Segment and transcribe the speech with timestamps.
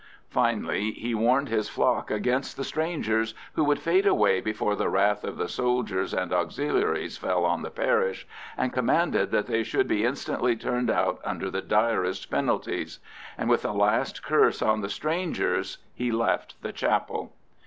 [0.29, 5.23] Finally, he warned his flock against the strangers, who would fade away before the wrath
[5.23, 8.25] of the soldiers and Auxiliaries fell on the parish,
[8.57, 12.97] and commanded that they should be instantly turned out under the direst penalties.
[13.37, 17.33] And with a last curse on the strangers he left the chapel.